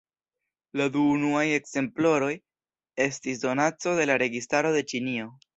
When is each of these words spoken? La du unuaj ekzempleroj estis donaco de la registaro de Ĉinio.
La 0.79 0.87
du 0.95 1.03
unuaj 1.17 1.43
ekzempleroj 1.57 2.31
estis 3.07 3.45
donaco 3.47 3.97
de 4.01 4.11
la 4.13 4.21
registaro 4.27 4.77
de 4.79 4.87
Ĉinio. 4.95 5.33